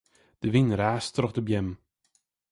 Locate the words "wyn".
0.53-0.69